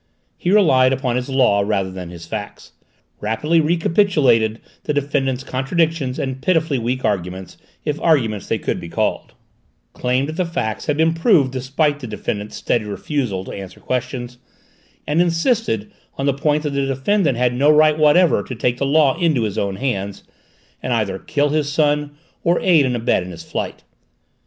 [0.35, 2.71] He relied upon his law rather than his facts:
[3.19, 9.35] rapidly recapitulated the defendant's contradictions and pitifully weak arguments, if arguments they could be called:
[9.93, 14.39] claimed that the facts had been proved despite the defendant's steady refusal to answer questions:
[15.05, 18.85] and insisted on the point that the defendant had no right whatever to take the
[18.87, 20.23] law into his own hands,
[20.81, 23.83] and either kill his son or aid and abet in his flight.